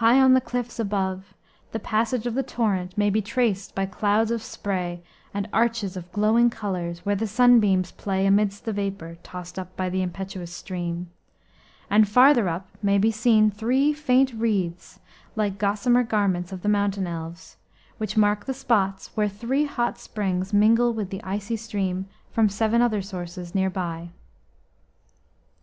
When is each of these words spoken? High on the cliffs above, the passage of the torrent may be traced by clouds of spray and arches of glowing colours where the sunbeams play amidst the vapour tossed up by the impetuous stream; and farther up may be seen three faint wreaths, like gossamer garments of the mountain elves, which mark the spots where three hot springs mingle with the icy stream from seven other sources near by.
High 0.00 0.18
on 0.18 0.32
the 0.32 0.40
cliffs 0.40 0.78
above, 0.80 1.34
the 1.72 1.78
passage 1.78 2.26
of 2.26 2.32
the 2.32 2.42
torrent 2.42 2.96
may 2.96 3.10
be 3.10 3.20
traced 3.20 3.74
by 3.74 3.84
clouds 3.84 4.30
of 4.30 4.42
spray 4.42 5.02
and 5.34 5.46
arches 5.52 5.94
of 5.94 6.10
glowing 6.10 6.48
colours 6.48 7.04
where 7.04 7.14
the 7.14 7.26
sunbeams 7.26 7.90
play 7.92 8.24
amidst 8.24 8.64
the 8.64 8.72
vapour 8.72 9.18
tossed 9.22 9.58
up 9.58 9.76
by 9.76 9.90
the 9.90 10.00
impetuous 10.00 10.50
stream; 10.54 11.10
and 11.90 12.08
farther 12.08 12.48
up 12.48 12.68
may 12.82 12.96
be 12.96 13.10
seen 13.10 13.50
three 13.50 13.92
faint 13.92 14.32
wreaths, 14.32 15.00
like 15.36 15.58
gossamer 15.58 16.02
garments 16.02 16.50
of 16.50 16.62
the 16.62 16.68
mountain 16.70 17.06
elves, 17.06 17.58
which 17.98 18.16
mark 18.16 18.46
the 18.46 18.54
spots 18.54 19.14
where 19.18 19.28
three 19.28 19.66
hot 19.66 19.98
springs 19.98 20.54
mingle 20.54 20.94
with 20.94 21.10
the 21.10 21.22
icy 21.22 21.56
stream 21.56 22.06
from 22.30 22.48
seven 22.48 22.80
other 22.80 23.02
sources 23.02 23.54
near 23.54 23.68
by. 23.68 24.08